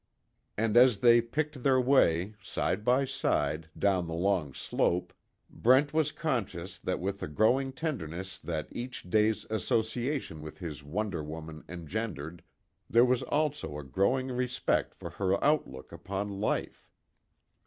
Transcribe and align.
And 0.57 0.77
as 0.77 1.01
they 1.01 1.21
picked 1.21 1.61
their 1.61 1.79
way, 1.79 2.33
side 2.41 2.83
by 2.83 3.05
side, 3.05 3.69
down 3.77 4.07
the 4.07 4.15
long 4.15 4.51
slope, 4.51 5.13
Brent 5.47 5.93
was 5.93 6.11
conscious 6.11 6.79
that 6.79 6.99
with 6.99 7.19
the 7.19 7.27
growing 7.27 7.71
tenderness 7.71 8.39
that 8.39 8.67
each 8.71 9.11
day's 9.11 9.45
association 9.51 10.41
with 10.41 10.57
his 10.57 10.83
wonder 10.83 11.23
woman 11.23 11.63
engendered, 11.69 12.41
there 12.89 13.05
was 13.05 13.21
also 13.21 13.77
a 13.77 13.83
growing 13.83 14.29
respect 14.29 14.95
for 14.95 15.11
her 15.11 15.43
outlook 15.43 15.91
upon 15.91 16.29
life. 16.39 16.89